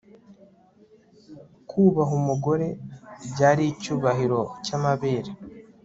kubaha 1.69 2.13
umugore, 2.21 2.67
byari 3.31 3.63
icyubahiro 3.73 4.39
cy'amabere 4.63 5.31